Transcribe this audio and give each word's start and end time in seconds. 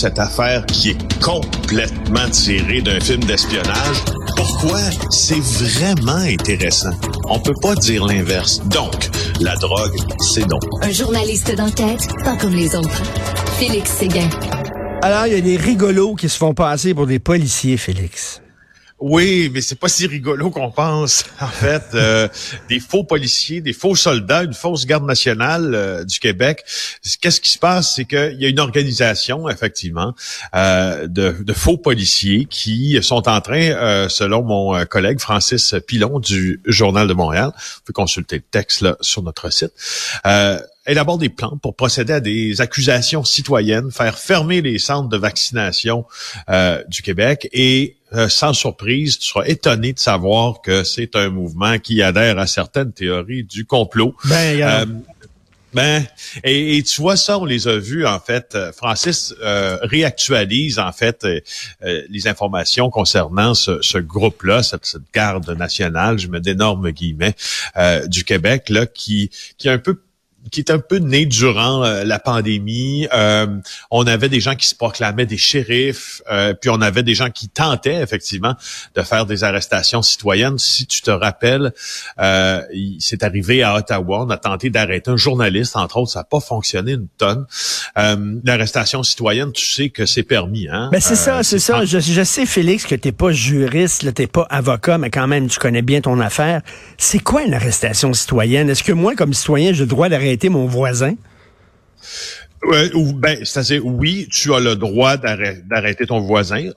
cette 0.00 0.18
affaire 0.18 0.64
qui 0.64 0.90
est 0.90 1.20
complètement 1.22 2.26
tirée 2.30 2.80
d'un 2.80 2.98
film 3.00 3.22
d'espionnage. 3.24 3.98
Pourquoi? 4.34 4.80
C'est 5.10 5.40
vraiment 5.40 6.16
intéressant? 6.16 6.92
On 7.28 7.38
peut 7.38 7.54
pas 7.60 7.74
dire 7.74 8.06
l'inverse. 8.06 8.62
Donc, 8.68 9.10
la 9.40 9.54
drogue, 9.56 9.94
c'est 10.20 10.48
non. 10.48 10.58
Un 10.80 10.90
journaliste 10.90 11.54
d'enquête, 11.54 12.08
pas 12.24 12.34
comme 12.36 12.54
les 12.54 12.74
autres. 12.74 13.02
Félix 13.58 13.90
Séguin. 13.90 14.30
Alors, 15.02 15.26
il 15.26 15.34
y 15.34 15.36
a 15.36 15.42
des 15.42 15.58
rigolos 15.58 16.14
qui 16.14 16.30
se 16.30 16.38
font 16.38 16.54
passer 16.54 16.94
pour 16.94 17.06
des 17.06 17.18
policiers, 17.18 17.76
Félix. 17.76 18.40
Oui, 19.00 19.50
mais 19.52 19.62
c'est 19.62 19.78
pas 19.78 19.88
si 19.88 20.06
rigolo 20.06 20.50
qu'on 20.50 20.70
pense. 20.70 21.24
En 21.40 21.46
fait, 21.46 21.82
euh, 21.94 22.28
des 22.68 22.80
faux 22.80 23.02
policiers, 23.02 23.60
des 23.60 23.72
faux 23.72 23.96
soldats, 23.96 24.44
une 24.44 24.52
fausse 24.52 24.84
garde 24.86 25.04
nationale 25.04 25.74
euh, 25.74 26.04
du 26.04 26.18
Québec. 26.18 26.62
Qu'est-ce 27.20 27.40
qui 27.40 27.50
se 27.50 27.58
passe, 27.58 27.94
c'est 27.96 28.04
qu'il 28.04 28.36
y 28.38 28.44
a 28.44 28.48
une 28.48 28.60
organisation, 28.60 29.48
effectivement, 29.48 30.14
euh, 30.54 31.06
de, 31.06 31.34
de, 31.40 31.52
faux 31.52 31.78
policiers 31.78 32.44
qui 32.44 32.98
sont 33.02 33.28
en 33.28 33.40
train, 33.40 34.08
selon 34.08 34.42
mon 34.42 34.84
collègue 34.84 35.18
Francis 35.18 35.74
Pilon 35.86 36.20
du 36.20 36.60
Journal 36.66 37.08
de 37.08 37.14
Montréal, 37.14 37.52
vous 37.56 37.80
pouvez 37.86 37.94
consulter 37.94 38.36
le 38.36 38.42
texte 38.42 38.82
là, 38.82 38.96
sur 39.00 39.22
notre 39.22 39.50
site 39.50 39.72
élabore 40.86 41.18
des 41.18 41.28
plans 41.28 41.58
pour 41.58 41.76
procéder 41.76 42.14
à 42.14 42.20
des 42.20 42.60
accusations 42.60 43.24
citoyennes, 43.24 43.90
faire 43.90 44.18
fermer 44.18 44.62
les 44.62 44.78
centres 44.78 45.08
de 45.08 45.16
vaccination 45.16 46.04
euh, 46.48 46.82
du 46.88 47.02
Québec 47.02 47.48
et 47.52 47.96
euh, 48.12 48.28
sans 48.28 48.52
surprise, 48.52 49.18
tu 49.18 49.28
seras 49.28 49.44
étonné 49.46 49.92
de 49.92 49.98
savoir 49.98 50.62
que 50.62 50.82
c'est 50.82 51.14
un 51.14 51.28
mouvement 51.28 51.78
qui 51.78 52.02
adhère 52.02 52.38
à 52.38 52.46
certaines 52.46 52.92
théories 52.92 53.44
du 53.44 53.66
complot. 53.66 54.16
Ben, 54.24 54.60
euh, 54.62 54.86
ben, 55.72 56.04
et, 56.42 56.82
tu 56.82 57.00
vois 57.00 57.16
ça, 57.16 57.38
on 57.38 57.44
les 57.44 57.68
a 57.68 57.76
vus 57.76 58.04
en 58.04 58.18
fait. 58.18 58.58
Francis 58.76 59.32
réactualise 59.40 60.80
en 60.80 60.90
fait 60.90 61.24
les 61.80 62.26
informations 62.26 62.90
concernant 62.90 63.54
ce, 63.54 63.98
groupe-là, 63.98 64.64
cette, 64.64 64.84
cette, 64.84 65.02
garde 65.14 65.48
nationale, 65.50 66.18
je 66.18 66.26
mets 66.26 66.40
d'énormes 66.40 66.90
guillemets, 66.90 67.36
du 68.08 68.24
Québec 68.24 68.68
là, 68.68 68.86
qui 68.86 69.30
qui 69.58 69.68
est 69.68 69.70
un 69.70 69.78
peu 69.78 70.00
qui 70.50 70.60
est 70.60 70.70
un 70.70 70.78
peu 70.78 70.96
né 70.96 71.26
durant 71.26 71.84
euh, 71.84 72.04
la 72.04 72.18
pandémie. 72.18 73.06
Euh, 73.12 73.46
on 73.90 74.06
avait 74.06 74.28
des 74.28 74.40
gens 74.40 74.54
qui 74.54 74.66
se 74.66 74.74
proclamaient 74.74 75.26
des 75.26 75.36
shérifs, 75.36 76.22
euh, 76.30 76.54
puis 76.54 76.70
on 76.70 76.80
avait 76.80 77.02
des 77.02 77.14
gens 77.14 77.30
qui 77.30 77.48
tentaient 77.48 78.02
effectivement 78.02 78.54
de 78.94 79.02
faire 79.02 79.26
des 79.26 79.44
arrestations 79.44 80.02
citoyennes. 80.02 80.58
Si 80.58 80.86
tu 80.86 81.02
te 81.02 81.10
rappelles, 81.10 81.72
c'est 82.98 83.22
arrivé 83.22 83.62
à 83.62 83.76
Ottawa, 83.76 84.24
on 84.26 84.30
a 84.30 84.36
tenté 84.36 84.70
d'arrêter 84.70 85.10
un 85.10 85.16
journaliste, 85.16 85.76
entre 85.76 85.98
autres, 85.98 86.12
ça 86.12 86.20
n'a 86.20 86.24
pas 86.24 86.40
fonctionné 86.40 86.92
une 86.92 87.08
tonne. 87.18 87.46
L'arrestation 87.96 89.02
citoyenne, 89.02 89.52
tu 89.52 89.66
sais 89.66 89.90
que 89.90 90.06
c'est 90.06 90.22
permis. 90.22 90.68
Hein? 90.68 90.88
Ben 90.92 91.00
c'est 91.00 91.16
ça, 91.16 91.42
c'est 91.42 91.58
ça. 91.58 91.84
Je, 91.84 91.98
je, 91.98 92.22
sais, 92.22 92.46
Félix, 92.46 92.86
que 92.86 92.94
t'es 92.94 93.12
pas 93.12 93.32
juriste, 93.32 94.12
t'es 94.14 94.26
pas 94.26 94.46
avocat, 94.50 94.98
mais 94.98 95.10
quand 95.10 95.26
même, 95.26 95.48
tu 95.48 95.58
connais 95.58 95.82
bien 95.82 96.00
ton 96.00 96.20
affaire. 96.20 96.62
C'est 96.98 97.18
quoi 97.20 97.42
une 97.42 97.54
arrestation 97.54 98.12
citoyenne? 98.12 98.70
Est-ce 98.70 98.82
que 98.82 98.92
moi, 98.92 99.14
comme 99.14 99.34
citoyen, 99.34 99.72
j'ai 99.72 99.80
le 99.80 99.86
droit 99.86 100.08
d'arrêter 100.08 100.29
mon 100.48 100.66
voisin? 100.66 101.14
ou 102.94 103.12
ben, 103.14 103.44
c'est-à-dire, 103.44 103.84
oui, 103.86 104.28
tu 104.30 104.52
as 104.52 104.60
le 104.60 104.76
droit 104.76 105.16
d'arrêter 105.16 106.06
ton 106.06 106.20
voisin, 106.20 106.70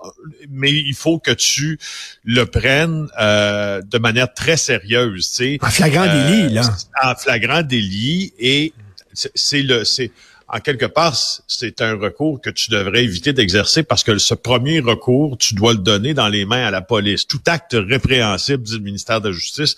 mais 0.50 0.72
il 0.72 0.94
faut 0.94 1.20
que 1.20 1.32
tu 1.32 1.78
le 2.24 2.46
prennes 2.46 3.08
euh, 3.20 3.82
de 3.82 3.98
manière 3.98 4.34
très 4.34 4.58
sérieuse. 4.58 5.30
Tu 5.30 5.36
sais, 5.36 5.58
en 5.62 5.70
flagrant 5.70 6.06
délit, 6.06 6.54
là. 6.54 6.62
Euh, 6.62 7.10
en 7.10 7.16
flagrant 7.16 7.62
délit, 7.64 8.34
et 8.40 8.74
c'est 9.14 9.62
le, 9.62 9.84
c'est 9.84 10.12
en 10.54 10.60
quelque 10.60 10.86
part, 10.86 11.18
c'est 11.48 11.82
un 11.82 11.96
recours 11.96 12.40
que 12.40 12.52
tu 12.52 12.70
devrais 12.70 13.04
éviter 13.04 13.34
d'exercer 13.34 13.82
parce 13.82 14.04
que 14.04 14.20
ce 14.20 14.36
premier 14.36 14.82
recours, 14.82 15.36
tu 15.40 15.56
dois 15.56 15.74
le 15.74 15.80
donner 15.80 16.14
dans 16.14 16.28
les 16.28 16.46
mains 16.46 16.64
à 16.64 16.70
la 16.70 16.82
police. 16.82 17.26
Tout 17.26 17.42
acte 17.48 17.76
répréhensible 17.76 18.62
du 18.62 18.80
ministère 18.80 19.20
de 19.20 19.30
la 19.30 19.34
Justice 19.34 19.76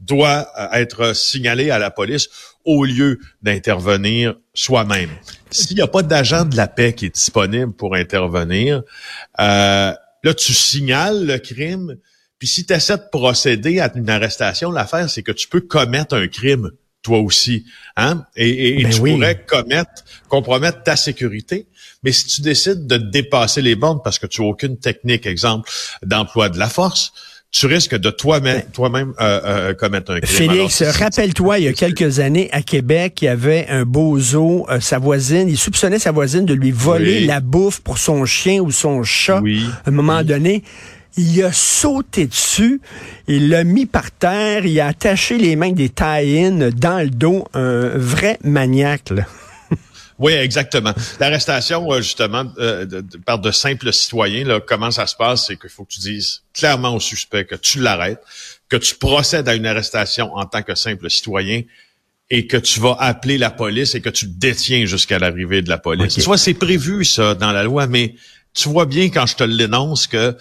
doit 0.00 0.46
euh, 0.56 0.68
être 0.74 1.16
signalé 1.16 1.72
à 1.72 1.80
la 1.80 1.90
police 1.90 2.28
au 2.64 2.84
lieu 2.84 3.18
d'intervenir 3.42 4.36
soi-même. 4.54 5.10
S'il 5.50 5.74
n'y 5.74 5.82
a 5.82 5.88
pas 5.88 6.02
d'agent 6.02 6.44
de 6.44 6.56
la 6.56 6.68
paix 6.68 6.92
qui 6.92 7.06
est 7.06 7.14
disponible 7.14 7.72
pour 7.72 7.96
intervenir, 7.96 8.84
euh, 9.40 9.92
là, 10.22 10.34
tu 10.36 10.54
signales 10.54 11.26
le 11.26 11.38
crime, 11.38 11.96
puis 12.38 12.46
si 12.46 12.64
tu 12.64 12.72
essaies 12.72 12.98
de 12.98 13.08
procéder 13.10 13.80
à 13.80 13.90
une 13.96 14.08
arrestation, 14.08 14.70
l'affaire, 14.70 15.10
c'est 15.10 15.24
que 15.24 15.32
tu 15.32 15.48
peux 15.48 15.62
commettre 15.62 16.14
un 16.14 16.28
crime 16.28 16.70
toi 17.02 17.18
aussi, 17.18 17.64
hein? 17.96 18.24
Et, 18.36 18.80
et, 18.80 18.82
ben 18.84 18.92
tu 18.92 19.00
pourrais 19.00 19.44
commettre, 19.44 20.04
compromettre 20.28 20.82
ta 20.82 20.96
sécurité. 20.96 21.66
Mais 22.02 22.12
si 22.12 22.26
tu 22.26 22.40
décides 22.42 22.86
de 22.86 22.96
dépasser 22.96 23.62
les 23.62 23.76
bornes 23.76 24.00
parce 24.02 24.18
que 24.18 24.26
tu 24.26 24.42
n'as 24.42 24.48
aucune 24.48 24.76
technique, 24.76 25.26
exemple, 25.26 25.70
d'emploi 26.02 26.48
de 26.48 26.58
la 26.58 26.68
force, 26.68 27.12
tu 27.52 27.66
risques 27.66 27.96
de 27.96 28.10
toi-même 28.10 28.60
ben, 28.60 28.70
toi-même 28.72 29.12
euh, 29.20 29.40
euh, 29.44 29.74
commettre 29.74 30.12
un 30.12 30.20
crime. 30.20 30.50
Félix, 30.50 30.82
rappelle-toi, 30.82 31.58
il 31.58 31.64
y 31.66 31.68
a 31.68 31.74
quelques 31.74 32.18
années, 32.18 32.48
à 32.50 32.62
Québec, 32.62 33.20
il 33.20 33.26
y 33.26 33.28
avait 33.28 33.66
un 33.68 33.84
bozo, 33.84 34.66
euh, 34.70 34.80
sa 34.80 34.98
voisine, 34.98 35.48
il 35.50 35.58
soupçonnait 35.58 35.98
sa 35.98 36.12
voisine 36.12 36.46
de 36.46 36.54
lui 36.54 36.70
voler 36.70 37.26
la 37.26 37.40
bouffe 37.40 37.80
pour 37.80 37.98
son 37.98 38.24
chien 38.24 38.60
ou 38.60 38.70
son 38.70 39.02
chat 39.04 39.40
oui. 39.42 39.66
à 39.84 39.90
un 39.90 39.92
moment 39.92 40.22
donné. 40.22 40.64
Il 41.16 41.42
a 41.42 41.52
sauté 41.52 42.26
dessus, 42.26 42.80
il 43.28 43.48
l'a 43.50 43.64
mis 43.64 43.86
par 43.86 44.10
terre, 44.10 44.64
il 44.64 44.80
a 44.80 44.86
attaché 44.86 45.36
les 45.36 45.56
mains 45.56 45.72
des 45.72 45.90
tie 45.90 46.50
dans 46.74 47.02
le 47.02 47.10
dos, 47.10 47.46
un 47.54 47.88
vrai 47.98 48.38
maniaque. 48.42 49.10
Là. 49.10 49.26
Oui, 50.22 50.32
exactement. 50.34 50.92
L'arrestation, 51.18 51.90
euh, 51.92 52.00
justement, 52.00 52.44
euh, 52.58 52.86
par 53.26 53.40
de 53.40 53.50
simples 53.50 53.92
citoyens, 53.92 54.44
là, 54.44 54.60
comment 54.60 54.92
ça 54.92 55.08
se 55.08 55.16
passe, 55.16 55.48
c'est 55.48 55.56
qu'il 55.56 55.68
faut 55.68 55.84
que 55.84 55.92
tu 55.94 56.00
dises 56.00 56.42
clairement 56.54 56.94
au 56.94 57.00
suspect 57.00 57.44
que 57.44 57.56
tu 57.56 57.80
l'arrêtes, 57.80 58.22
que 58.68 58.76
tu 58.76 58.94
procèdes 58.94 59.48
à 59.48 59.54
une 59.56 59.66
arrestation 59.66 60.32
en 60.34 60.46
tant 60.46 60.62
que 60.62 60.76
simple 60.76 61.10
citoyen 61.10 61.62
et 62.30 62.46
que 62.46 62.56
tu 62.56 62.78
vas 62.78 62.96
appeler 63.00 63.36
la 63.36 63.50
police 63.50 63.96
et 63.96 64.00
que 64.00 64.10
tu 64.10 64.26
détiens 64.26 64.86
jusqu'à 64.86 65.18
l'arrivée 65.18 65.60
de 65.60 65.68
la 65.68 65.78
police. 65.78 66.14
Tu 66.14 66.20
vois, 66.20 66.38
c'est 66.38 66.54
prévu, 66.54 67.04
ça, 67.04 67.34
dans 67.34 67.50
la 67.50 67.64
loi, 67.64 67.88
mais 67.88 68.14
tu 68.54 68.68
vois 68.68 68.86
bien 68.86 69.08
quand 69.08 69.26
je 69.26 69.34
te 69.34 69.44
l'énonce 69.44 70.06
que 70.06 70.36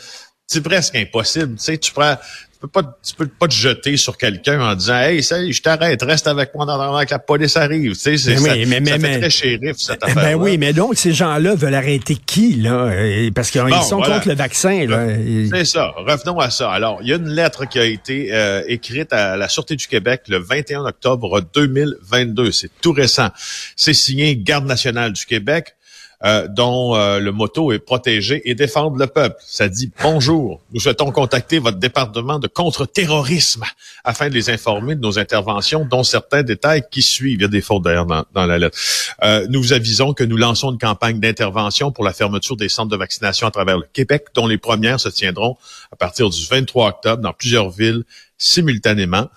c'est 0.51 0.61
presque 0.61 0.95
impossible. 0.95 1.55
Tu 1.55 1.63
sais, 1.63 1.77
tu 1.77 1.91
prends, 1.91 2.17
peux 2.59 2.67
pas, 2.67 2.83
tu 3.03 3.15
peux 3.15 3.27
pas 3.27 3.47
te 3.47 3.53
jeter 3.53 3.97
sur 3.97 4.17
quelqu'un 4.17 4.61
en 4.61 4.75
disant, 4.75 4.99
hey, 4.99 5.23
ça, 5.23 5.37
je 5.49 5.61
t'arrête, 5.61 6.01
reste 6.03 6.27
avec 6.27 6.53
moi 6.53 6.65
dans 6.65 7.05
que 7.05 7.11
la 7.11 7.19
police 7.19 7.57
arrive. 7.57 7.93
Tu 7.93 8.17
sais, 8.17 8.17
ça, 8.17 8.31
mais, 8.41 8.65
mais, 8.65 8.91
ça 8.91 8.99
fait 8.99 9.19
très 9.19 9.29
shérif, 9.29 9.77
cette 9.77 10.01
eh 10.01 10.11
affaire. 10.11 10.23
Ben 10.23 10.35
oui, 10.35 10.57
mais 10.57 10.73
donc, 10.73 10.95
ces 10.95 11.13
gens-là 11.13 11.55
veulent 11.55 11.73
arrêter 11.73 12.15
qui, 12.15 12.55
là? 12.55 12.91
Parce 13.33 13.49
qu'ils 13.49 13.61
sont 13.87 14.01
contre 14.01 14.27
le 14.27 14.35
vaccin, 14.35 14.85
là. 14.87 15.07
C'est 15.51 15.65
ça. 15.65 15.93
Revenons 15.97 16.39
à 16.39 16.49
ça. 16.49 16.71
Alors, 16.71 16.99
il 17.01 17.09
y 17.09 17.13
a 17.13 17.15
une 17.15 17.29
lettre 17.29 17.65
qui 17.65 17.79
a 17.79 17.85
été 17.85 18.29
euh, 18.31 18.61
écrite 18.67 19.11
à 19.13 19.37
la 19.37 19.49
Sûreté 19.49 19.75
du 19.75 19.87
Québec 19.87 20.23
le 20.27 20.37
21 20.37 20.85
octobre 20.85 21.41
2022. 21.53 22.51
C'est 22.51 22.71
tout 22.81 22.91
récent. 22.91 23.29
C'est 23.75 23.93
signé 23.93 24.35
Garde 24.35 24.65
nationale 24.65 25.13
du 25.13 25.25
Québec. 25.25 25.75
Euh, 26.23 26.47
dont 26.47 26.95
euh, 26.95 27.19
le 27.19 27.31
motto 27.31 27.71
est 27.71 27.79
protéger 27.79 28.47
et 28.47 28.53
défendre 28.53 28.95
le 28.95 29.07
peuple. 29.07 29.37
Ça 29.43 29.67
dit 29.67 29.91
bonjour. 30.03 30.61
Nous 30.71 30.79
souhaitons 30.79 31.11
contacter 31.11 31.57
votre 31.57 31.79
département 31.79 32.37
de 32.37 32.47
contre-terrorisme 32.47 33.63
afin 34.03 34.29
de 34.29 34.35
les 34.35 34.51
informer 34.51 34.93
de 34.93 35.01
nos 35.01 35.17
interventions, 35.17 35.83
dont 35.83 36.03
certains 36.03 36.43
détails 36.43 36.83
qui 36.91 37.01
suivent. 37.01 37.39
Il 37.39 37.41
y 37.41 37.45
a 37.45 37.47
des 37.47 37.61
fautes 37.61 37.83
d'ailleurs 37.83 38.05
dans, 38.05 38.45
la 38.45 38.59
lettre. 38.59 38.77
Euh, 39.23 39.47
nous 39.49 39.63
vous 39.63 39.73
avisons 39.73 40.13
que 40.13 40.23
nous 40.23 40.37
lançons 40.37 40.71
une 40.71 40.77
campagne 40.77 41.19
d'intervention 41.19 41.91
pour 41.91 42.03
la 42.03 42.13
fermeture 42.13 42.55
des 42.55 42.69
centres 42.69 42.91
de 42.91 42.97
vaccination 42.97 43.47
à 43.47 43.51
travers 43.51 43.79
le 43.79 43.87
Québec, 43.91 44.27
dont 44.35 44.45
les 44.45 44.59
premières 44.59 44.99
se 44.99 45.09
tiendront 45.09 45.57
à 45.91 45.95
partir 45.95 46.29
du 46.29 46.45
23 46.45 46.89
octobre 46.89 47.23
dans 47.23 47.33
plusieurs 47.33 47.71
villes 47.71 48.03
simultanément. 48.37 49.29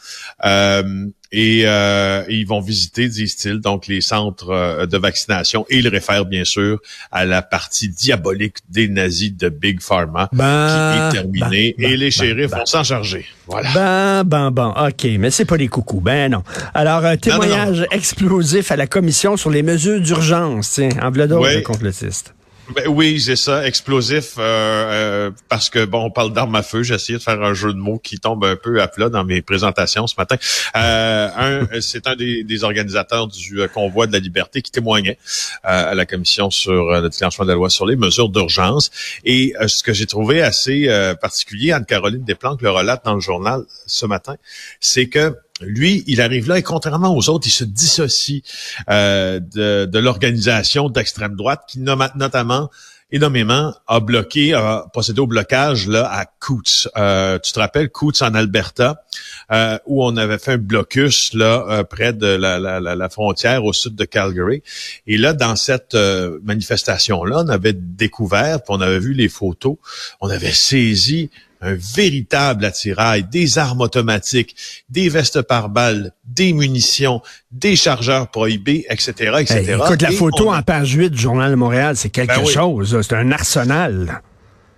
Euh, 0.45 1.07
et, 1.35 1.63
euh, 1.67 2.23
ils 2.29 2.47
vont 2.47 2.61
visiter, 2.61 3.09
disent-ils, 3.09 3.59
donc 3.59 3.89
les 3.89 4.01
centres 4.01 4.51
euh, 4.51 4.87
de 4.87 4.97
vaccination 4.97 5.67
et 5.69 5.79
ils 5.79 5.89
réfèrent 5.89 6.27
bien 6.27 6.45
sûr 6.45 6.79
à 7.11 7.25
la 7.25 7.43
partie 7.43 7.89
diabolique 7.89 8.59
des 8.69 8.89
nazis 8.89 9.37
de 9.37 9.49
Big 9.49 9.81
Pharma 9.81 10.29
qui 10.31 10.39
ben, 10.39 11.09
est 11.09 11.13
terminée 11.13 11.75
ben, 11.77 11.91
et 11.91 11.97
les 11.97 12.07
ben, 12.07 12.11
shérifs 12.11 12.51
vont 12.51 12.67
s'en 12.67 12.85
charger. 12.85 13.27
Voilà. 13.49 13.69
Ben, 13.75 14.25
ben, 14.25 14.51
ben, 14.53 14.75
OK, 14.89 15.07
mais 15.19 15.31
c'est 15.31 15.45
pas 15.45 15.59
des 15.59 15.69
coucous. 15.69 16.01
Ben 16.01 16.31
non. 16.31 16.45
Alors, 16.73 17.05
un 17.05 17.17
témoignage 17.17 17.85
explosif 17.91 18.71
à 18.71 18.77
la 18.77 18.87
commission 18.87 19.37
sur 19.37 19.51
les 19.51 19.63
mesures 19.63 20.01
d'urgence, 20.01 20.79
en 21.03 21.11
voilà 21.11 21.57
oui. 21.57 21.63
complotiste. 21.63 22.35
Ben 22.71 22.89
oui, 22.89 23.21
c'est 23.21 23.37
ça, 23.37 23.67
explosif, 23.67 24.37
euh, 24.39 24.41
euh, 24.41 25.31
parce 25.51 25.69
que 25.69 25.85
bon, 25.85 26.05
on 26.05 26.11
parle 26.11 26.33
d'armes 26.33 26.55
à 26.55 26.63
feu. 26.63 26.83
J'ai 26.83 26.95
essayé 26.95 27.19
de 27.19 27.23
faire 27.23 27.43
un 27.43 27.53
jeu 27.53 27.75
de 27.75 27.79
mots 27.79 27.99
qui 27.99 28.19
tombe 28.19 28.43
un 28.45 28.57
peu 28.57 28.81
à 28.81 28.89
plat 28.89 29.11
dans 29.11 29.23
mes 29.23 29.43
présentations 29.43 30.07
ce 30.07 30.15
matin. 30.17 30.37
Euh, 30.75 31.29
un, 31.37 31.69
c'est 31.81 32.07
un 32.07 32.17
des, 32.17 32.43
des, 32.43 32.65
organisateurs 32.65 33.27
du 33.27 33.61
euh, 33.61 33.69
convoi 33.69 34.07
de 34.07 34.13
la 34.13 34.19
liberté 34.19 34.63
qui 34.63 34.71
témoignait 34.71 35.19
euh, 35.67 35.91
à 35.91 35.95
la 35.95 36.07
commission 36.07 36.51
sur 36.51 36.91
le 36.91 37.09
déclenchement 37.09 37.45
de 37.45 37.51
la 37.51 37.55
loi 37.55 37.69
sur 37.69 37.85
les 37.85 37.97
mesures 37.97 38.31
d'urgence. 38.31 38.91
Et 39.25 39.53
ce 39.67 39.83
que 39.83 39.93
j'ai 39.93 40.07
trouvé 40.07 40.41
assez 40.41 40.89
particulier, 41.21 41.73
Anne-Caroline 41.73 42.25
Desplanques 42.25 42.63
le 42.63 42.71
relate 42.71 43.05
dans 43.05 43.15
le 43.15 43.21
journal 43.21 43.63
ce 43.87 44.07
matin, 44.07 44.37
c'est 44.81 45.09
que 45.09 45.37
lui, 45.67 46.05
il 46.07 46.21
arrive 46.21 46.49
là 46.49 46.59
et 46.59 46.63
contrairement 46.63 47.17
aux 47.17 47.29
autres, 47.29 47.47
il 47.47 47.53
se 47.53 47.65
dissocie 47.65 48.43
euh, 48.91 49.41
de, 49.41 49.99
l'organisation 49.99 50.89
d'extrême 50.89 51.37
droite 51.37 51.63
qui 51.69 51.81
notamment 51.81 52.71
énormément, 53.15 53.73
a 53.87 54.01
bloqué, 54.01 54.55
a 54.55 54.87
procédé 54.93 55.21
au 55.21 55.29
blocage 55.29 55.87
là 55.87 56.05
à 56.11 56.25
Coots. 56.25 56.89
Euh, 56.97 57.39
tu 57.39 57.53
te 57.53 57.61
rappelles 57.61 57.91
Coots 57.91 58.23
en 58.23 58.35
Alberta, 58.35 59.05
euh, 59.53 59.79
où 59.87 60.05
on 60.05 60.17
avait 60.17 60.39
fait 60.39 60.53
un 60.53 60.59
blocus 60.59 61.33
là 61.33 61.65
euh, 61.69 61.85
près 61.85 62.13
de 62.13 62.27
la, 62.27 62.59
la, 62.59 62.81
la, 62.81 63.09
frontière 63.09 63.65
au 63.65 63.73
sud 63.73 63.95
de 63.95 64.05
Calgary. 64.05 64.65
Et 65.07 65.17
là, 65.17 65.33
dans 65.33 65.55
cette 65.55 65.95
manifestation-là, 66.43 67.45
on 67.47 67.49
avait 67.49 67.73
découvert, 67.73 68.59
on 68.69 68.81
avait 68.81 68.99
vu 68.99 69.13
les 69.13 69.29
photos, 69.29 69.77
on 70.21 70.29
avait 70.29 70.53
saisi 70.53 71.31
un 71.65 71.75
véritable 71.75 72.65
attirail, 72.67 73.25
des 73.25 73.59
armes 73.59 73.81
automatiques, 73.81 74.55
des 74.91 75.09
vestes 75.09 75.43
par 75.43 75.71
balles, 75.71 76.13
des 76.25 76.53
munitions, 76.53 77.23
des 77.51 77.75
chargeurs 77.75 78.31
prohibés, 78.31 78.85
etc., 78.91 79.37
etc. 79.41 79.79
écoute, 79.83 80.03
la 80.03 80.11
photo 80.11 80.53
en 80.53 80.63
page 80.63 80.93
8 80.93 81.11
du 81.11 81.19
Journal 81.19 81.51
de 81.51 81.57
Montréal, 81.57 81.97
c'est 81.97 82.11
quelque 82.11 82.37
ben 82.37 82.47
chose. 82.47 83.01
C'est 83.03 83.15
un 83.15 83.33
arsenal. 83.33 84.21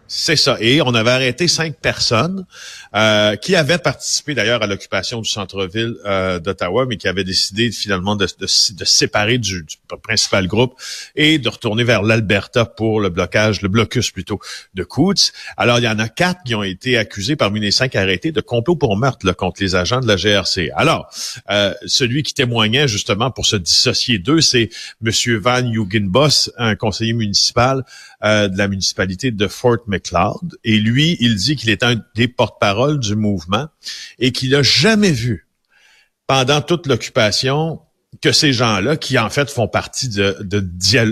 C'est 0.08 0.36
ça. 0.36 0.56
Et 0.60 0.80
on 0.82 0.94
avait 0.94 1.10
arrêté 1.10 1.48
cinq 1.48 1.76
personnes 1.76 2.46
euh, 2.94 3.34
qui 3.36 3.56
avaient 3.56 3.78
participé 3.78 4.34
d'ailleurs 4.34 4.62
à 4.62 4.66
l'occupation 4.66 5.20
du 5.20 5.28
centre-ville 5.28 5.96
euh, 6.04 6.38
d'Ottawa, 6.38 6.86
mais 6.86 6.96
qui 6.96 7.08
avaient 7.08 7.24
décidé 7.24 7.72
finalement 7.72 8.14
de, 8.14 8.26
de, 8.26 8.46
de 8.74 8.84
séparer 8.84 9.38
du, 9.38 9.64
du, 9.64 9.76
principal 10.02 10.46
groupe 10.46 10.74
et 11.16 11.38
de 11.38 11.48
retourner 11.48 11.82
vers 11.82 12.02
l'Alberta 12.02 12.64
pour 12.64 13.00
le 13.00 13.08
blocage, 13.08 13.62
le 13.62 13.68
blocus 13.68 14.10
plutôt 14.10 14.38
de 14.74 14.84
Coots. 14.84 15.32
Alors, 15.56 15.78
il 15.78 15.84
y 15.84 15.88
en 15.88 15.98
a 15.98 16.08
quatre 16.08 16.42
qui 16.44 16.54
ont 16.54 16.62
été 16.62 16.96
accusés 16.96 17.34
parmi 17.34 17.60
les 17.60 17.72
cinq 17.72 17.96
arrêtés 17.96 18.30
de 18.30 18.40
complot 18.40 18.76
pour 18.76 18.96
meurtre 18.96 19.26
là, 19.26 19.34
contre 19.34 19.62
les 19.62 19.74
agents 19.74 20.00
de 20.00 20.06
la 20.06 20.16
GRC. 20.16 20.70
Alors, 20.76 21.10
euh, 21.50 21.74
celui 21.86 22.22
qui 22.22 22.34
témoignait 22.34 22.86
justement 22.86 23.30
pour 23.30 23.46
se 23.46 23.56
dissocier 23.56 24.18
d'eux, 24.18 24.40
c'est 24.40 24.70
Monsieur 25.00 25.38
Van 25.38 25.64
Hugenbos, 25.64 26.50
un 26.58 26.76
conseiller 26.76 27.12
municipal 27.12 27.84
euh, 28.24 28.48
de 28.48 28.56
la 28.56 28.68
municipalité 28.68 29.30
de 29.30 29.46
Fort 29.46 29.78
McLeod. 29.86 30.58
Et 30.64 30.78
lui, 30.78 31.16
il 31.20 31.36
dit 31.36 31.56
qu'il 31.56 31.70
est 31.70 31.82
un 31.82 31.96
des 32.14 32.28
porte-parole 32.28 32.98
du 32.98 33.14
mouvement 33.14 33.68
et 34.18 34.32
qu'il 34.32 34.50
n'a 34.50 34.62
jamais 34.62 35.12
vu 35.12 35.46
pendant 36.26 36.60
toute 36.60 36.86
l'occupation 36.86 37.80
que 38.20 38.32
ces 38.32 38.52
gens-là, 38.52 38.96
qui 38.96 39.18
en 39.18 39.30
fait 39.30 39.50
font 39.50 39.68
partie 39.68 40.08
de, 40.08 40.36
de 40.40 40.60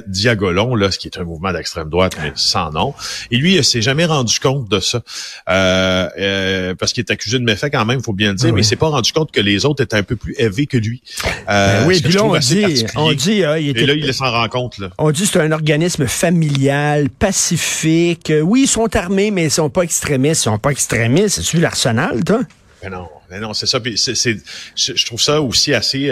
Diagolon, 0.07 0.75
là, 0.75 0.91
ce 0.91 0.99
qui 0.99 1.09
est 1.09 1.19
un 1.19 1.25
mouvement 1.25 1.53
d'extrême 1.53 1.89
droite, 1.89 2.17
mais 2.23 2.33
sans 2.35 2.71
nom, 2.71 2.95
et 3.31 3.37
lui, 3.37 3.57
il 3.57 3.65
s'est 3.65 3.83
jamais 3.83 4.05
rendu 4.05 4.39
compte 4.41 4.69
de 4.69 4.81
ça, 4.81 5.03
euh, 5.49 6.09
euh, 6.19 6.75
parce 6.75 6.93
qu'il 6.93 7.03
est 7.03 7.11
accusé 7.11 7.39
de 7.39 7.45
méfait 7.45 7.71
quand 7.71 7.85
même, 7.85 7.99
il 8.01 8.05
faut 8.05 8.13
bien 8.13 8.31
le 8.31 8.37
dire, 8.37 8.53
mais 8.53 8.61
il 8.61 8.65
s'est 8.65 8.77
pas 8.77 8.89
rendu 8.89 9.13
compte 9.13 9.33
que 9.33 9.41
les 9.41 9.65
autres 9.65 9.83
étaient 9.83 9.97
un 9.97 10.03
peu 10.03 10.17
plus 10.17 10.35
élevés 10.39 10.67
que 10.67 10.77
lui. 10.77 11.03
Euh, 11.49 11.81
ben 11.81 11.87
oui, 11.87 12.01
puis 12.01 12.13
là, 12.13 12.25
on 12.25 12.37
dit, 12.39 12.85
on 12.97 13.13
dit, 13.13 13.43
il 13.59 13.69
était, 13.69 13.83
et 13.83 13.87
là, 13.87 13.95
il 13.95 14.15
s'en 14.15 14.31
rend 14.31 14.49
compte. 14.49 14.79
Là. 14.79 14.91
On 14.99 15.11
dit 15.11 15.27
c'est 15.27 15.41
un 15.41 15.53
organisme 15.53 16.07
familial, 16.07 17.11
pacifique. 17.11 18.33
Oui, 18.43 18.63
ils 18.63 18.69
sont 18.69 18.95
armés, 18.97 19.31
mais 19.31 19.45
ils 19.45 19.51
sont 19.51 19.71
pas 19.71 19.83
extrémistes. 19.83 20.43
Ils 20.43 20.45
sont 20.45 20.59
pas 20.59 20.71
extrémistes. 20.71 21.37
C'est-tu 21.37 21.59
l'arsenal, 21.59 22.25
toi? 22.25 22.41
Ben 22.83 22.91
non, 22.91 23.09
ben 23.31 23.41
non, 23.41 23.55
c'est 23.55 23.67
ça. 23.67 23.79
c'est, 23.97 24.37
je 24.77 25.07
trouve 25.07 25.21
ça 25.21 25.41
aussi 25.41 25.73
assez 25.73 26.11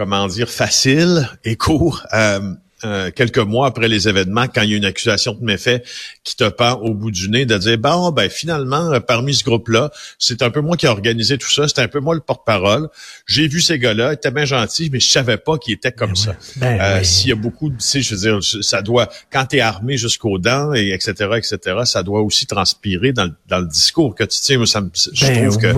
comment 0.00 0.26
dire, 0.28 0.48
facile 0.48 1.28
et 1.44 1.56
court. 1.56 2.06
Euh, 2.14 2.54
euh, 2.84 3.10
quelques 3.14 3.36
mois 3.36 3.66
après 3.66 3.88
les 3.88 4.08
événements, 4.08 4.46
quand 4.46 4.62
il 4.62 4.70
y 4.70 4.72
a 4.72 4.78
une 4.78 4.86
accusation 4.86 5.34
de 5.34 5.44
méfait 5.44 5.82
qui 6.24 6.34
te 6.34 6.48
pend 6.48 6.72
au 6.76 6.94
bout 6.94 7.10
du 7.10 7.28
nez, 7.28 7.44
de 7.44 7.58
dire 7.58 7.76
bon 7.76 8.10
ben 8.10 8.30
finalement 8.30 8.94
euh, 8.94 9.00
parmi 9.00 9.34
ce 9.34 9.44
groupe-là, 9.44 9.90
c'est 10.18 10.40
un 10.40 10.48
peu 10.48 10.62
moi 10.62 10.78
qui 10.78 10.86
ai 10.86 10.88
organisé 10.88 11.36
tout 11.36 11.50
ça, 11.50 11.68
c'était 11.68 11.82
un 11.82 11.88
peu 11.88 12.00
moi 12.00 12.14
le 12.14 12.22
porte-parole. 12.22 12.88
J'ai 13.26 13.46
vu 13.46 13.60
ces 13.60 13.78
gars-là, 13.78 14.12
ils 14.12 14.14
étaient 14.14 14.30
bien 14.30 14.46
gentils, 14.46 14.88
mais 14.90 15.00
je 15.00 15.10
savais 15.10 15.36
pas 15.36 15.58
qu'ils 15.58 15.74
étaient 15.74 15.92
comme 15.92 16.12
ben 16.12 16.16
ça. 16.16 16.34
Ben 16.56 17.04
s'il 17.04 17.28
y 17.28 17.32
a 17.32 17.36
beaucoup, 17.36 17.68
de, 17.68 17.76
tu 17.76 17.84
sais, 17.86 18.00
je 18.00 18.14
veux 18.14 18.20
dire, 18.22 18.38
ça 18.62 18.80
doit 18.80 19.10
quand 19.30 19.44
tu 19.44 19.58
es 19.58 19.60
armé 19.60 19.98
jusqu'aux 19.98 20.38
dents 20.38 20.72
et 20.72 20.92
etc 20.92 21.32
etc, 21.36 21.80
ça 21.84 22.02
doit 22.02 22.22
aussi 22.22 22.46
transpirer 22.46 23.12
dans, 23.12 23.30
le 23.50 23.66
discours 23.66 24.14
que 24.14 24.24
tu 24.24 24.40
tiens. 24.40 24.64
ça, 24.64 24.82
je 25.12 25.26
ben 25.26 25.48
trouve 25.50 25.58
que 25.58 25.74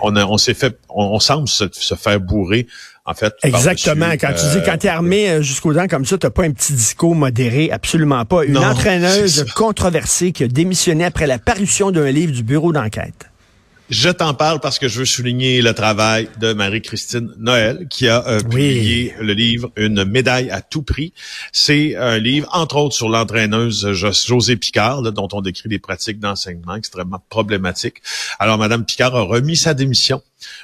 on, 0.00 0.16
on 0.16 0.38
s'est 0.38 0.54
fait, 0.54 0.78
on, 0.88 1.20
semble 1.20 1.48
se, 1.48 1.64
se 1.70 1.94
faire 1.96 2.18
bourrer 2.18 2.66
en 3.06 3.14
fait. 3.14 3.34
Exactement. 3.42 4.10
Quand 4.12 4.32
tu 4.32 4.58
dis, 4.58 4.64
quand 4.64 4.76
tu 4.78 4.86
es 4.86 4.90
armé 4.90 5.30
euh, 5.30 5.42
jusqu'aux 5.42 5.72
dents 5.72 5.86
comme 5.86 6.04
ça, 6.04 6.18
tu 6.18 6.28
pas 6.28 6.44
un 6.44 6.50
petit 6.50 6.72
discours 6.72 7.14
modéré, 7.14 7.70
absolument 7.70 8.24
pas. 8.24 8.44
Une 8.44 8.58
entraîneuse 8.58 9.46
controversée 9.54 10.32
qui 10.32 10.44
a 10.44 10.48
démissionné 10.48 11.04
après 11.04 11.26
la 11.26 11.38
parution 11.38 11.90
d'un 11.90 12.10
livre 12.10 12.32
du 12.32 12.42
bureau 12.42 12.72
d'enquête. 12.72 13.30
Je 13.88 14.08
t'en 14.08 14.34
parle 14.34 14.58
parce 14.58 14.80
que 14.80 14.88
je 14.88 14.98
veux 14.98 15.04
souligner 15.04 15.62
le 15.62 15.72
travail 15.72 16.28
de 16.40 16.52
Marie-Christine 16.52 17.32
Noël 17.38 17.86
qui 17.88 18.08
a 18.08 18.26
euh, 18.26 18.40
publié 18.40 19.14
le 19.20 19.32
livre 19.32 19.70
Une 19.76 20.04
médaille 20.04 20.50
à 20.50 20.60
tout 20.60 20.82
prix. 20.82 21.12
C'est 21.52 21.94
un 21.94 22.18
livre, 22.18 22.48
entre 22.52 22.76
autres, 22.76 22.96
sur 22.96 23.08
l'entraîneuse 23.08 23.92
José 23.92 24.56
Picard, 24.56 25.02
dont 25.12 25.28
on 25.32 25.40
décrit 25.40 25.68
des 25.68 25.78
pratiques 25.78 26.18
d'enseignement 26.18 26.74
extrêmement 26.74 27.22
problématiques. 27.28 28.02
Alors, 28.40 28.58
Madame 28.58 28.84
Picard 28.84 29.14
a 29.14 29.22
remis 29.22 29.56
sa 29.56 29.72
démission 29.72 30.20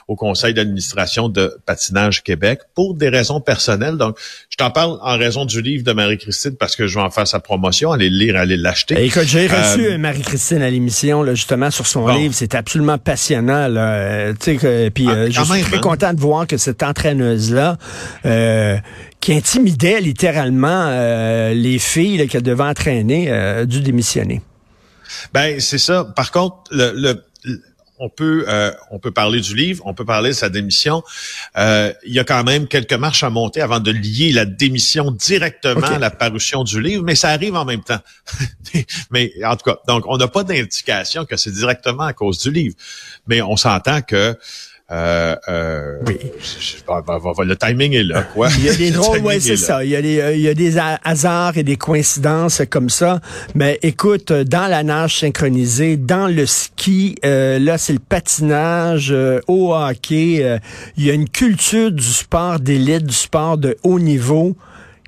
au 0.08 0.16
conseil 0.16 0.54
d'administration 0.54 1.28
de 1.28 1.56
Patinage 1.66 2.22
Québec 2.22 2.60
pour 2.74 2.94
des 2.94 3.08
raisons 3.08 3.40
personnelles. 3.40 3.96
Donc, 3.96 4.18
je 4.50 4.56
t'en 4.56 4.70
parle 4.70 4.98
en 5.02 5.16
raison 5.16 5.44
du 5.44 5.62
livre 5.62 5.84
de 5.84 5.92
Marie-Christine 5.92 6.56
parce 6.56 6.76
que 6.76 6.86
je 6.86 6.96
vais 6.96 7.04
en 7.04 7.10
faire 7.10 7.26
sa 7.26 7.40
promotion, 7.40 7.92
aller 7.92 8.10
le 8.10 8.16
lire, 8.16 8.36
aller 8.36 8.56
l'acheter. 8.56 9.02
Écoute, 9.04 9.24
j'ai 9.24 9.46
reçu 9.46 9.86
euh, 9.86 9.98
Marie-Christine 9.98 10.62
à 10.62 10.70
l'émission, 10.70 11.24
justement, 11.34 11.70
sur 11.70 11.86
son 11.86 12.08
livre. 12.08 12.34
C'est 12.34 12.54
absolument 12.54 12.98
passionnant. 12.98 13.68
Là. 13.68 14.32
puis 14.34 14.58
ah, 14.62 15.10
euh, 15.10 15.30
je 15.30 15.42
suis 15.42 15.62
très 15.62 15.76
hein? 15.76 15.80
content 15.80 16.12
de 16.12 16.20
voir 16.20 16.46
que 16.46 16.56
cette 16.56 16.82
entraîneuse-là, 16.82 17.78
euh, 18.26 18.76
qui 19.20 19.32
intimidait 19.34 20.00
littéralement 20.00 20.90
les 21.52 21.78
filles 21.78 22.26
qu'elle 22.28 22.42
devait 22.42 22.64
entraîner, 22.64 23.30
a 23.30 23.64
dû 23.64 23.80
démissionner. 23.80 24.42
Ben, 25.32 25.60
c'est 25.60 25.78
ça. 25.78 26.04
Par 26.16 26.32
contre, 26.32 26.56
le 26.72 27.22
on 28.02 28.08
peut 28.08 28.44
euh, 28.48 28.72
on 28.90 28.98
peut 28.98 29.12
parler 29.12 29.40
du 29.40 29.54
livre, 29.54 29.80
on 29.86 29.94
peut 29.94 30.04
parler 30.04 30.30
de 30.30 30.34
sa 30.34 30.48
démission. 30.48 31.04
Euh, 31.56 31.92
il 32.04 32.12
y 32.12 32.18
a 32.18 32.24
quand 32.24 32.42
même 32.42 32.66
quelques 32.66 32.92
marches 32.94 33.22
à 33.22 33.30
monter 33.30 33.60
avant 33.60 33.78
de 33.78 33.92
lier 33.92 34.32
la 34.32 34.44
démission 34.44 35.12
directement 35.12 35.86
à 35.86 35.98
la 36.00 36.10
parution 36.10 36.64
du 36.64 36.82
livre, 36.82 37.04
mais 37.04 37.14
ça 37.14 37.28
arrive 37.28 37.54
en 37.54 37.64
même 37.64 37.84
temps. 37.84 38.00
mais 39.12 39.32
en 39.44 39.54
tout 39.56 39.70
cas, 39.70 39.78
donc 39.86 40.04
on 40.08 40.16
n'a 40.16 40.26
pas 40.26 40.42
d'indication 40.42 41.24
que 41.24 41.36
c'est 41.36 41.52
directement 41.52 42.02
à 42.02 42.12
cause 42.12 42.38
du 42.40 42.50
livre, 42.50 42.74
mais 43.28 43.40
on 43.40 43.56
s'entend 43.56 44.02
que 44.02 44.36
euh, 44.90 45.36
euh, 45.48 45.98
oui. 46.06 46.18
le 47.46 47.54
timing 47.54 47.94
est 47.94 48.02
là, 48.02 48.24
quoi. 48.24 48.48
Il 48.58 48.64
y 48.64 48.68
a 48.68 48.74
des 48.74 48.90
drôles, 48.92 49.20
ouais, 49.20 49.40
c'est 49.40 49.56
ça. 49.56 49.84
Il 49.84 49.90
y, 49.90 49.96
a 49.96 50.02
des, 50.02 50.20
euh, 50.20 50.34
il 50.34 50.42
y 50.42 50.48
a 50.48 50.54
des 50.54 50.76
hasards 50.78 51.56
et 51.56 51.62
des 51.62 51.76
coïncidences 51.76 52.62
comme 52.68 52.90
ça. 52.90 53.20
Mais 53.54 53.78
écoute, 53.82 54.32
dans 54.32 54.66
la 54.68 54.82
nage 54.82 55.20
synchronisée, 55.20 55.96
dans 55.96 56.26
le 56.26 56.44
ski, 56.44 57.14
euh, 57.24 57.58
là, 57.58 57.78
c'est 57.78 57.94
le 57.94 58.00
patinage, 58.00 59.14
au 59.46 59.74
hockey. 59.74 60.60
il 60.96 61.04
y 61.04 61.10
a 61.10 61.14
une 61.14 61.28
culture 61.28 61.90
du 61.90 62.02
sport 62.02 62.60
d'élite, 62.60 63.04
du 63.04 63.14
sport 63.14 63.56
de 63.56 63.76
haut 63.82 63.98
niveau 63.98 64.56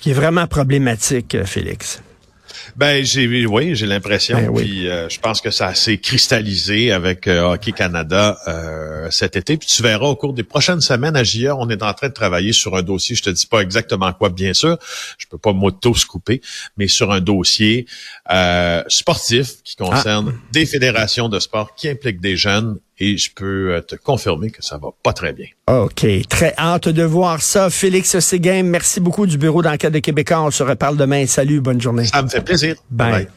qui 0.01 0.11
est 0.11 0.15
vraiment 0.15 0.47
problématique, 0.47 1.37
Félix. 1.45 2.01
Ben 2.77 3.05
j'ai 3.05 3.47
oui, 3.47 3.75
j'ai 3.75 3.87
l'impression. 3.87 4.37
Ben 4.37 4.55
puis 4.55 4.89
euh, 4.89 5.09
je 5.09 5.19
pense 5.21 5.41
que 5.41 5.51
ça 5.51 5.75
s'est 5.75 5.99
cristallisé 5.99 6.93
avec 6.93 7.27
euh, 7.27 7.53
Hockey 7.53 7.73
Canada 7.73 8.39
euh, 8.49 9.11
cet 9.11 9.37
été. 9.37 9.57
Puis 9.57 9.69
tu 9.69 9.83
verras 9.83 10.07
au 10.07 10.17
cours 10.17 10.33
des 10.33 10.43
prochaines 10.43 10.81
semaines 10.81 11.17
à 11.17 11.25
JA, 11.25 11.57
on 11.57 11.69
est 11.69 11.83
en 11.83 11.93
train 11.95 12.09
de 12.09 12.15
travailler 12.15 12.53
sur 12.53 12.77
un 12.77 12.83
dossier. 12.83 13.17
Je 13.17 13.23
te 13.23 13.31
dis 13.31 13.47
pas 13.47 13.61
exactement 13.61 14.13
quoi, 14.13 14.31
bien 14.31 14.55
sûr. 14.55 14.79
Je 15.19 15.27
peux 15.27 15.39
pas 15.39 15.53
m'auto-scouper, 15.53 16.41
mais 16.77 16.89
sur 16.89 17.13
un 17.13 17.21
dossier 17.21 17.87
sportif 18.89 19.63
qui 19.65 19.77
concerne 19.77 20.35
ah. 20.35 20.49
des 20.53 20.67
fédérations 20.67 21.29
de 21.29 21.39
sport 21.41 21.75
qui 21.75 21.89
impliquent 21.89 22.21
des 22.21 22.37
jeunes 22.37 22.79
et 23.05 23.17
je 23.19 23.31
peux 23.35 23.83
te 23.87 23.97
confirmer 23.97 24.51
que 24.51 24.63
ça 24.65 24.79
va 24.79 24.89
pas 25.03 25.13
très 25.13 25.33
bien. 25.33 25.47
OK. 25.69 26.07
Très 26.29 26.55
hâte 26.57 26.89
de 26.89 27.03
voir 27.03 27.43
ça. 27.43 27.71
Félix 27.71 28.19
Séguin, 28.19 28.63
merci 28.63 29.01
beaucoup 29.01 29.27
du 29.27 29.37
Bureau 29.37 29.63
d'enquête 29.63 29.93
de 29.93 29.99
Québécois. 29.99 30.43
On 30.43 30.51
se 30.51 30.63
reparle 30.63 30.97
demain. 30.97 31.27
Salut, 31.27 31.61
bonne 31.61 31.81
journée. 31.81 32.07
Ça 32.07 32.23
me 32.23 32.29
fait 32.29 32.41
plaisir. 32.41 32.77
Bye. 32.91 33.29